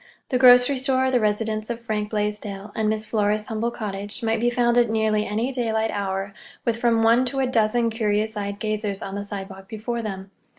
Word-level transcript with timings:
The 0.29 0.39
grocery 0.39 0.79
store, 0.79 1.11
the 1.11 1.19
residence 1.19 1.69
of 1.69 1.79
Frank 1.79 2.09
Blaisdell, 2.09 2.71
and 2.73 2.89
Miss 2.89 3.05
Flora's 3.05 3.45
humble 3.45 3.69
cottage 3.69 4.23
might 4.23 4.39
be 4.39 4.49
found 4.49 4.75
at 4.79 4.89
nearly 4.89 5.27
any 5.27 5.51
daylight 5.51 5.91
hour 5.91 6.33
with 6.65 6.77
from 6.77 7.03
one 7.03 7.23
to 7.25 7.37
a 7.39 7.45
dozen 7.45 7.91
curious 7.91 8.35
eyed 8.35 8.57
gazers 8.59 9.03
on 9.03 9.13
the 9.13 9.27
sidewalk 9.27 9.67
before 9.69 10.01
them. 10.01 10.31